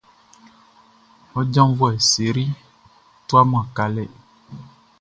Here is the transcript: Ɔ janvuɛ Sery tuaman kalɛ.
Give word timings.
Ɔ 1.37 1.39
janvuɛ 1.53 1.89
Sery 2.09 2.45
tuaman 3.27 3.65
kalɛ. 3.75 4.03